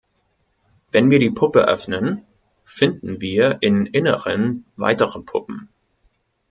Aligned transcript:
Wenn 0.91 1.11
wir 1.11 1.19
die 1.19 1.29
Puppe 1.29 1.67
öffnen, 1.67 2.23
finden 2.65 3.21
wir 3.21 3.59
in 3.61 3.85
Inneren 3.85 4.65
weitere 4.75 5.19
Puppen. 5.21 5.69